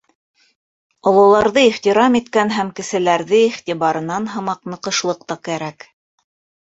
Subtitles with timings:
[1.11, 5.87] Ололарҙы ихтирам иткән һәм кеселәрҙе иғтибарынан һымаҡ ныҡышлыҡ та кәрәк.